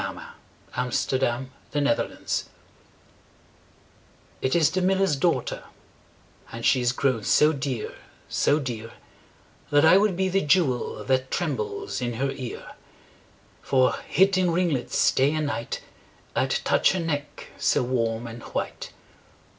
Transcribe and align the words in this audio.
1809–1892 0.77 0.87
701. 1.69 1.69
The 1.69 2.01
Miller's 2.01 2.01
Daughter 2.35 2.81
IT 4.43 4.55
is 4.55 4.71
the 4.71 4.81
miller's 4.81 5.15
daughter, 5.15 5.63
And 6.51 6.65
she 6.65 6.81
is 6.81 6.91
grown 6.91 7.23
so 7.23 7.53
dear, 7.53 7.93
so 8.27 8.57
dear, 8.59 8.93
That 9.69 9.85
I 9.85 9.97
would 9.97 10.17
be 10.17 10.27
the 10.27 10.41
jewel 10.41 11.03
That 11.03 11.29
trembles 11.29 12.01
in 12.01 12.13
her 12.13 12.31
ear: 12.31 12.71
For 13.61 13.93
hid 14.07 14.39
in 14.39 14.49
ringlets 14.49 15.11
day 15.11 15.33
and 15.35 15.45
night, 15.45 15.81
5 16.33 16.43
I'd 16.45 16.51
touch 16.65 16.93
her 16.93 16.99
neck 16.99 17.49
so 17.59 17.83
warm 17.83 18.25
and 18.25 18.41
white. 18.41 18.91